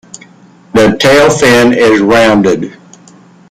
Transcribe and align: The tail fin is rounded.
The 0.73 0.97
tail 0.99 1.29
fin 1.29 1.73
is 1.73 2.01
rounded. 2.01 2.73